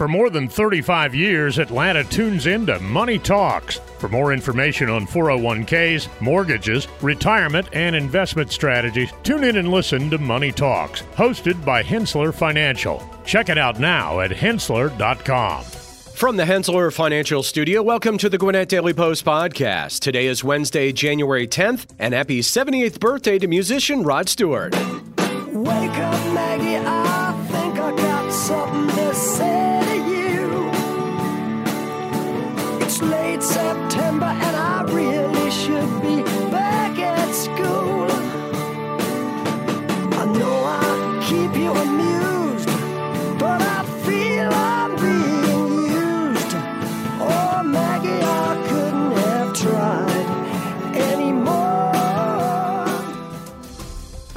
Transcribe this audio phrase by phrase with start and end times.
[0.00, 3.80] For more than 35 years, Atlanta tunes into Money Talks.
[3.98, 10.16] For more information on 401ks, mortgages, retirement, and investment strategies, tune in and listen to
[10.16, 13.06] Money Talks, hosted by Henssler Financial.
[13.26, 15.64] Check it out now at henssler.com.
[15.64, 20.00] From the Henssler Financial Studio, welcome to the Gwinnett Daily Post podcast.
[20.00, 24.74] Today is Wednesday, January 10th, and happy 78th birthday to musician Rod Stewart.
[24.74, 27.09] Wake up, Maggie, I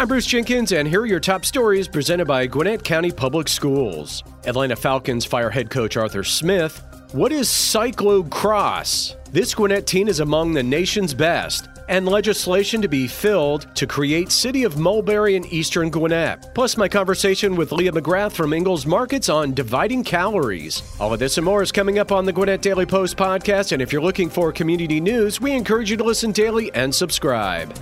[0.03, 4.21] I'm Bruce Jenkins, and here are your top stories presented by Gwinnett County Public Schools.
[4.43, 6.83] Atlanta Falcons fire head coach Arthur Smith.
[7.13, 9.15] What is cyclocross?
[9.31, 11.69] This Gwinnett teen is among the nation's best.
[11.87, 16.53] And legislation to be filled to create City of Mulberry in Eastern Gwinnett.
[16.53, 20.83] Plus, my conversation with Leah McGrath from Ingles Markets on dividing calories.
[20.99, 23.71] All of this and more is coming up on the Gwinnett Daily Post podcast.
[23.71, 27.73] And if you're looking for community news, we encourage you to listen daily and subscribe.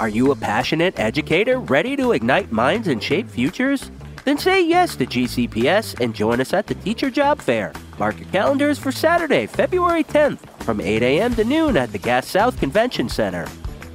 [0.00, 3.90] Are you a passionate educator ready to ignite minds and shape futures?
[4.24, 7.74] Then say yes to GCPS and join us at the Teacher Job Fair.
[7.98, 11.34] Mark your calendars for Saturday, February 10th from 8 a.m.
[11.34, 13.46] to noon at the Gas South Convention Center.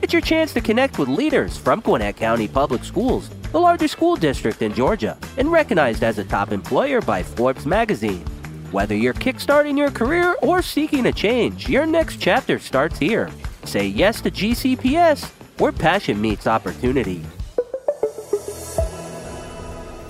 [0.03, 4.15] It's your chance to connect with leaders from Gwinnett County Public Schools, the largest school
[4.15, 8.23] district in Georgia, and recognized as a top employer by Forbes magazine.
[8.71, 13.31] Whether you're kickstarting your career or seeking a change, your next chapter starts here.
[13.63, 17.21] Say yes to GCPS, where passion meets opportunity.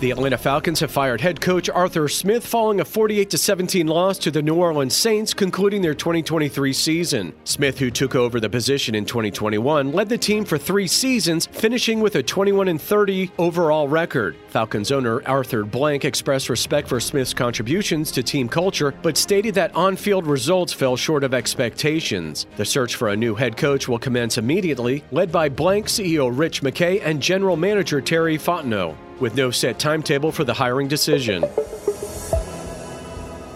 [0.01, 4.29] The Atlanta Falcons have fired head coach Arthur Smith following a 48 17 loss to
[4.29, 7.33] the New Orleans Saints, concluding their 2023 season.
[7.45, 12.01] Smith, who took over the position in 2021, led the team for three seasons, finishing
[12.01, 14.35] with a 21 30 overall record.
[14.50, 19.73] Falcons owner Arthur Blank expressed respect for Smith's contributions to team culture, but stated that
[19.75, 22.47] on field results fell short of expectations.
[22.57, 26.63] The search for a new head coach will commence immediately, led by Blank CEO Rich
[26.63, 31.43] McKay and general manager Terry Fontenot with no set timetable for the hiring decision.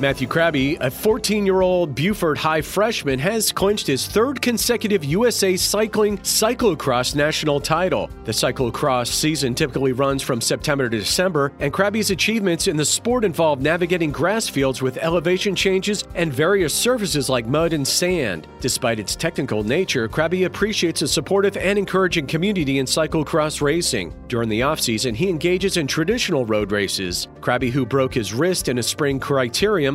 [0.02, 5.58] Matthew Krabby, a 14 year old Buford High freshman, has clinched his third consecutive USA
[5.58, 8.10] Cycling Cyclocross national title.
[8.24, 13.26] The cyclocross season typically runs from September to December, and Krabby's achievements in the sport
[13.26, 18.48] involve navigating grass fields with elevation changes and various surfaces like mud and sand.
[18.62, 24.16] Despite its technical nature, Krabby appreciates a supportive and encouraging community in cyclocross racing.
[24.30, 27.28] During the offseason, he engages in traditional road races.
[27.42, 29.20] Krabby, who broke his wrist in a spring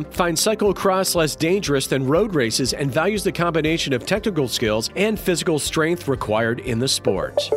[0.03, 5.19] finds cyclocross less dangerous than road races and values the combination of technical skills and
[5.19, 7.49] physical strength required in the sport.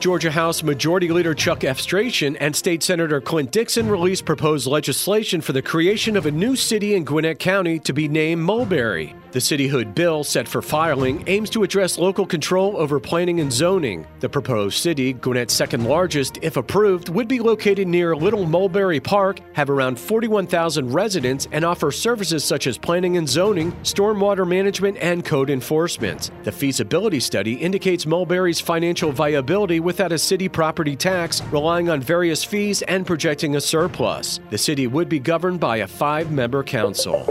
[0.00, 5.52] Georgia House Majority Leader Chuck Efstration and State Senator Clint Dixon released proposed legislation for
[5.52, 9.14] the creation of a new city in Gwinnett County to be named Mulberry.
[9.32, 14.04] The cityhood bill, set for filing, aims to address local control over planning and zoning.
[14.18, 19.38] The proposed city, Gwinnett's second largest, if approved, would be located near Little Mulberry Park,
[19.52, 25.24] have around 41,000 residents, and offer services such as planning and zoning, stormwater management, and
[25.24, 26.32] code enforcement.
[26.42, 32.42] The feasibility study indicates Mulberry's financial viability without a city property tax, relying on various
[32.42, 34.40] fees and projecting a surplus.
[34.50, 37.28] The city would be governed by a five member council.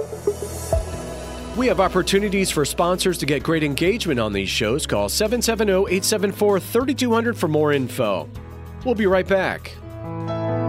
[1.59, 4.87] We have opportunities for sponsors to get great engagement on these shows.
[4.87, 8.29] Call 770 874 3200 for more info.
[8.85, 9.71] We'll be right back.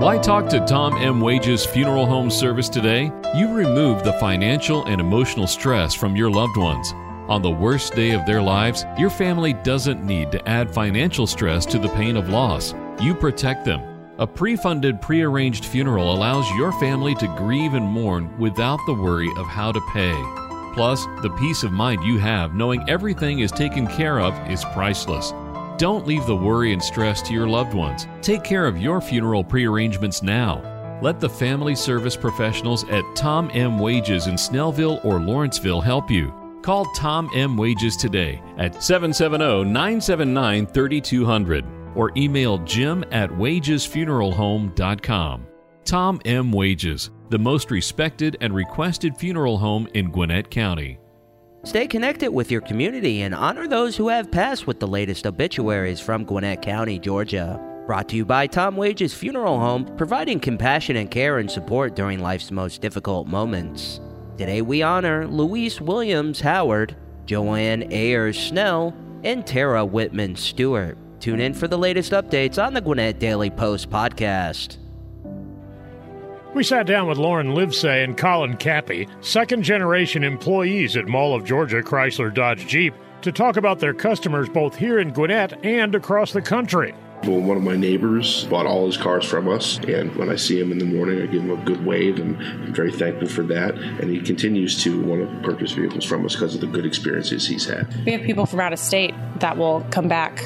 [0.02, 1.20] Why talk to Tom M.
[1.20, 3.12] Wages Funeral Home Service today?
[3.36, 6.92] You remove the financial and emotional stress from your loved ones.
[7.28, 11.64] On the worst day of their lives, your family doesn't need to add financial stress
[11.66, 12.74] to the pain of loss.
[13.00, 13.80] You protect them.
[14.18, 18.94] A pre funded, pre arranged funeral allows your family to grieve and mourn without the
[18.94, 20.49] worry of how to pay.
[20.72, 25.32] Plus, the peace of mind you have knowing everything is taken care of is priceless.
[25.78, 28.06] Don't leave the worry and stress to your loved ones.
[28.20, 30.62] Take care of your funeral prearrangements now.
[31.02, 33.78] Let the family service professionals at Tom M.
[33.78, 36.34] Wages in Snellville or Lawrenceville help you.
[36.62, 37.56] Call Tom M.
[37.56, 41.64] Wages today at 770 979 3200
[41.94, 45.49] or email jim at wagesfuneralhome.com.
[45.84, 46.52] Tom M.
[46.52, 50.98] Wages, the most respected and requested funeral home in Gwinnett County.
[51.64, 56.00] Stay connected with your community and honor those who have passed with the latest obituaries
[56.00, 57.60] from Gwinnett County, Georgia.
[57.86, 62.50] Brought to you by Tom Wages Funeral Home, providing compassionate care and support during life's
[62.50, 64.00] most difficult moments.
[64.38, 66.96] Today we honor Louise Williams Howard,
[67.26, 68.94] Joanne Ayers Snell,
[69.24, 70.96] and Tara Whitman Stewart.
[71.20, 74.78] Tune in for the latest updates on the Gwinnett Daily Post podcast.
[76.52, 81.44] We sat down with Lauren Livesay and Colin Cappy, second generation employees at Mall of
[81.44, 82.92] Georgia Chrysler Dodge Jeep,
[83.22, 86.92] to talk about their customers both here in Gwinnett and across the country.
[87.22, 90.58] Well, one of my neighbors bought all his cars from us, and when I see
[90.58, 93.42] him in the morning, I give him a good wave, and I'm very thankful for
[93.42, 93.76] that.
[93.76, 97.46] And he continues to want to purchase vehicles from us because of the good experiences
[97.46, 97.86] he's had.
[98.04, 100.42] We have people from out of state that will come back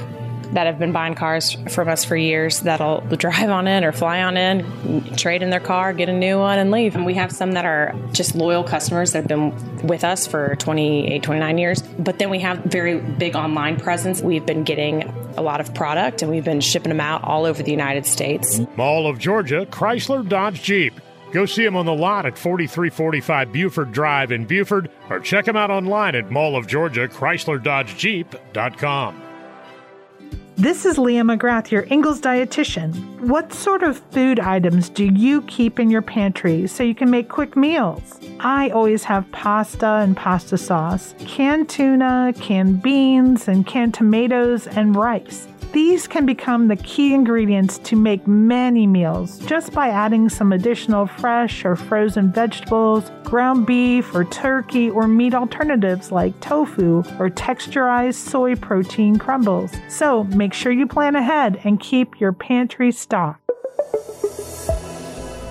[0.53, 4.23] that have been buying cars from us for years that'll drive on in or fly
[4.23, 6.95] on in, trade in their car, get a new one, and leave.
[6.95, 10.57] And we have some that are just loyal customers that have been with us for
[10.57, 11.83] 28, 29 years.
[11.83, 14.23] But then we have very big online presence.
[14.23, 15.03] We've been getting
[15.37, 18.61] a lot of product and we've been shipping them out all over the United States.
[18.77, 21.01] Mall of Georgia Chrysler Dodge Jeep.
[21.33, 25.57] Go see them on the lot at 4345 Buford Drive in Buford or check them
[25.57, 27.13] out online at mallofgeorgia
[30.57, 32.95] This is Leah McGrath, your Ingles dietitian.
[33.19, 37.29] What sort of food items do you keep in your pantry so you can make
[37.29, 38.21] quick meals?
[38.39, 44.95] I always have pasta and pasta sauce, canned tuna, canned beans, and canned tomatoes and
[44.95, 45.49] rice.
[45.75, 51.05] These can become the key ingredients to make many meals just by adding some additional
[51.05, 58.15] fresh or frozen vegetables, ground beef or turkey, or meat alternatives like tofu or texturized
[58.15, 59.73] soy protein crumbles.
[59.89, 63.51] So make sure you plan ahead and keep your pantry stocked.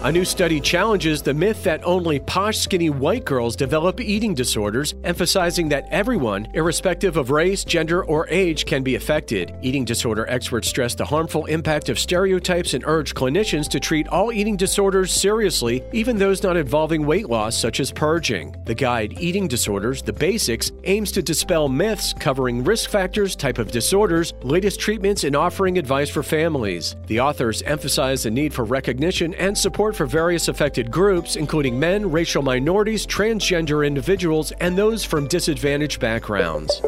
[0.05, 4.95] A new study challenges the myth that only posh, skinny white girls develop eating disorders,
[5.05, 9.55] emphasizing that everyone, irrespective of race, gender, or age, can be affected.
[9.61, 14.33] Eating disorder experts stress the harmful impact of stereotypes and urge clinicians to treat all
[14.33, 18.53] eating disorders seriously, even those not involving weight loss, such as purging.
[18.65, 23.71] The guide, Eating Disorders The Basics, aims to dispel myths covering risk factors, type of
[23.71, 26.97] disorders, latest treatments, and offering advice for families.
[27.07, 29.57] The authors emphasize the need for recognition and
[29.93, 35.99] support for various affected groups, including men, racial minorities, transgender individuals, and those from disadvantaged
[35.99, 36.81] backgrounds.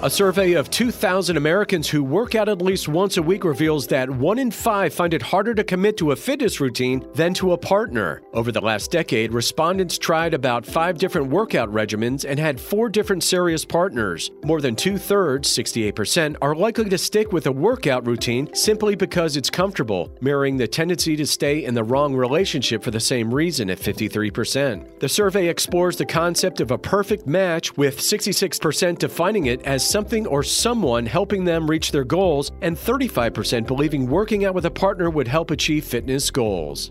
[0.00, 4.08] A survey of 2,000 Americans who work out at least once a week reveals that
[4.08, 7.58] one in five find it harder to commit to a fitness routine than to a
[7.58, 8.22] partner.
[8.32, 13.24] Over the last decade, respondents tried about five different workout regimens and had four different
[13.24, 14.30] serious partners.
[14.44, 19.36] More than two thirds, 68%, are likely to stick with a workout routine simply because
[19.36, 23.68] it's comfortable, mirroring the tendency to stay in the wrong relationship for the same reason
[23.68, 25.00] at 53%.
[25.00, 30.26] The survey explores the concept of a perfect match, with 66% defining it as something
[30.26, 35.10] or someone helping them reach their goals, and 35% believing working out with a partner
[35.10, 36.90] would help achieve fitness goals.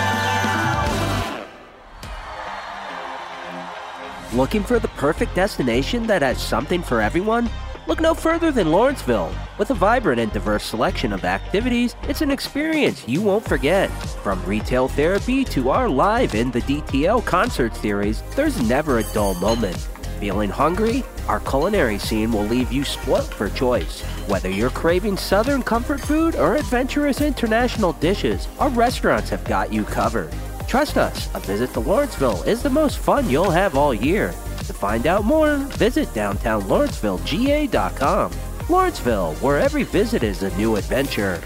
[4.33, 7.49] Looking for the perfect destination that has something for everyone?
[7.85, 9.35] Look no further than Lawrenceville.
[9.57, 13.89] With a vibrant and diverse selection of activities, it's an experience you won't forget.
[14.23, 19.33] From retail therapy to our live in the DTL concert series, there's never a dull
[19.33, 19.75] moment.
[20.21, 21.03] Feeling hungry?
[21.27, 24.01] Our culinary scene will leave you spoilt for choice.
[24.29, 29.83] Whether you're craving southern comfort food or adventurous international dishes, our restaurants have got you
[29.83, 30.33] covered.
[30.71, 34.29] Trust us, a visit to Lawrenceville is the most fun you'll have all year.
[34.67, 38.31] To find out more, visit downtownlawrencevillega.com.
[38.69, 41.41] Lawrenceville, where every visit is a new adventure.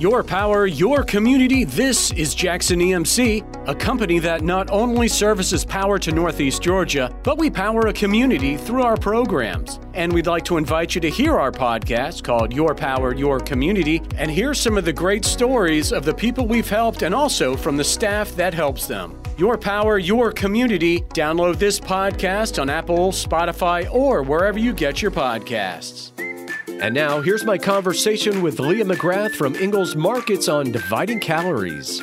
[0.00, 1.62] Your power, your community.
[1.62, 7.38] This is Jackson EMC, a company that not only services power to Northeast Georgia, but
[7.38, 9.78] we power a community through our programs.
[9.94, 14.02] And we'd like to invite you to hear our podcast called Your Power, Your Community,
[14.16, 17.76] and hear some of the great stories of the people we've helped and also from
[17.76, 19.22] the staff that helps them.
[19.38, 21.02] Your Power, Your Community.
[21.14, 26.13] Download this podcast on Apple, Spotify, or wherever you get your podcasts.
[26.80, 32.02] And now, here's my conversation with Leah McGrath from Ingles Markets on dividing calories.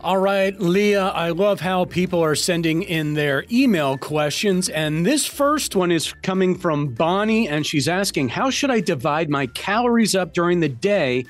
[0.00, 4.68] All right, Leah, I love how people are sending in their email questions.
[4.68, 9.28] And this first one is coming from Bonnie, and she's asking, How should I divide
[9.28, 11.26] my calories up during the day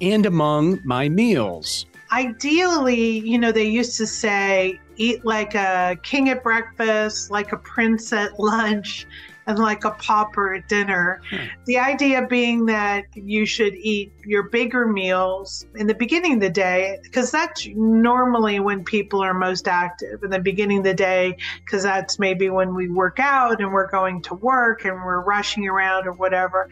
[0.00, 1.86] and among my meals?
[2.12, 7.56] Ideally, you know, they used to say, eat like a king at breakfast, like a
[7.56, 9.04] prince at lunch,
[9.46, 11.20] and like a pauper at dinner.
[11.30, 11.46] Hmm.
[11.66, 16.50] The idea being that you should eat your bigger meals in the beginning of the
[16.50, 21.36] day, because that's normally when people are most active in the beginning of the day,
[21.64, 25.66] because that's maybe when we work out and we're going to work and we're rushing
[25.66, 26.68] around or whatever.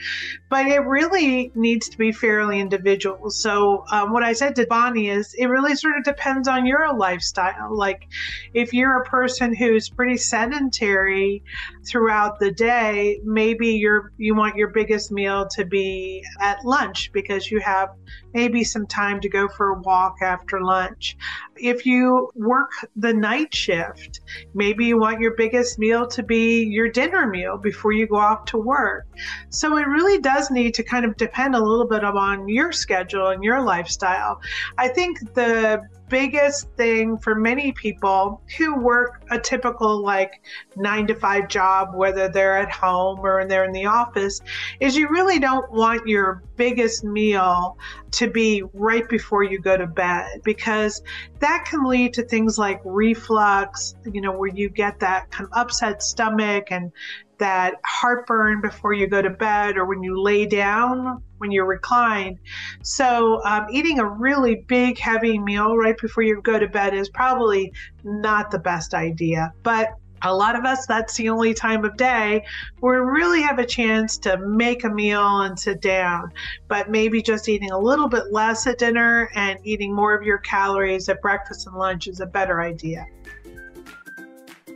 [0.49, 3.31] But it really needs to be fairly individual.
[3.31, 6.95] So, um, what I said to Bonnie is it really sort of depends on your
[6.95, 7.77] lifestyle.
[7.77, 8.09] Like,
[8.55, 11.43] if you're a person who's pretty sedentary
[11.85, 17.51] throughout the day, maybe you're you want your biggest meal to be at lunch because
[17.51, 17.89] you have
[18.35, 21.17] maybe some time to go for a walk after lunch.
[21.57, 24.21] If you work the night shift,
[24.55, 28.45] maybe you want your biggest meal to be your dinner meal before you go off
[28.47, 29.07] to work.
[29.49, 33.29] So it really does need to kind of depend a little bit on your schedule
[33.29, 34.39] and your lifestyle.
[34.77, 40.43] I think the biggest thing for many people who work a typical like
[40.77, 44.41] nine to five job, whether they're at home or they're in the office,
[44.81, 47.79] is you really don't want your biggest meal
[48.11, 51.03] to be right before you go to bed because
[51.39, 55.57] that can lead to things like reflux, you know, where you get that kind of
[55.57, 56.93] upset stomach and
[57.41, 62.39] that heartburn before you go to bed or when you lay down when you're reclined.
[62.83, 67.09] So, um, eating a really big, heavy meal right before you go to bed is
[67.09, 67.73] probably
[68.05, 69.53] not the best idea.
[69.63, 72.45] But a lot of us, that's the only time of day
[72.81, 76.31] where we really have a chance to make a meal and sit down.
[76.69, 80.39] But maybe just eating a little bit less at dinner and eating more of your
[80.39, 83.07] calories at breakfast and lunch is a better idea.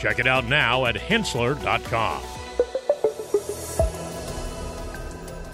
[0.00, 2.22] Check it out now at henssler.com.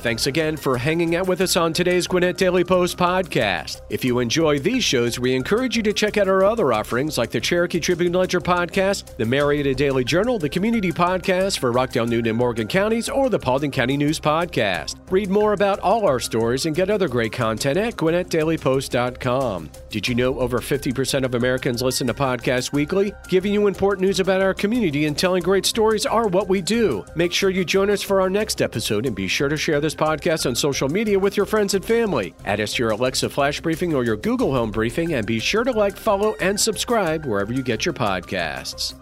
[0.07, 3.81] Thanks again for hanging out with us on today's Gwinnett Daily Post podcast.
[3.91, 7.33] If you enjoy these shows, we encourage you to check out our other offerings like
[7.33, 12.29] the Cherokee Tribune Ledger podcast, the Marietta Daily Journal, the Community Podcast for Rockdale, Newton,
[12.29, 14.95] and Morgan counties, or the Paulding County News podcast.
[15.09, 19.71] Read more about all our stories and get other great content at GwinnettDailyPost.com.
[19.89, 23.13] Did you know over 50% of Americans listen to podcasts weekly?
[23.29, 27.05] Giving you important news about our community and telling great stories are what we do.
[27.15, 29.95] Make sure you join us for our next episode and be sure to share this
[29.95, 32.35] podcast on social media with your friends and family.
[32.45, 35.63] Add us to your Alexa Flash Briefing or your Google Home Briefing and be sure
[35.63, 38.95] to like, follow, and subscribe wherever you get your podcasts.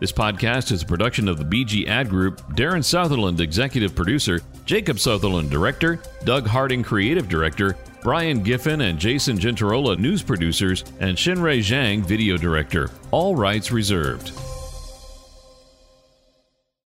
[0.00, 4.98] This podcast is a production of the BG Ad Group, Darren Sutherland, Executive Producer, Jacob
[4.98, 11.58] Sutherland, Director, Doug Harding, Creative Director, Brian Giffen and Jason Gentarola, News Producers, and Shinrei
[11.58, 12.90] Zhang, Video Director.
[13.10, 14.32] All rights reserved.